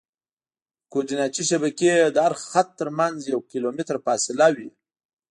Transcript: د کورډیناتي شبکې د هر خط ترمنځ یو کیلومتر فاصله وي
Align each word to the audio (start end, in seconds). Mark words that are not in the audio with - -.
د 0.83 0.83
کورډیناتي 0.91 1.43
شبکې 1.49 1.91
د 2.15 2.17
هر 2.25 2.33
خط 2.47 2.67
ترمنځ 2.79 3.17
یو 3.31 3.39
کیلومتر 3.51 3.95
فاصله 4.05 4.47
وي 4.57 4.69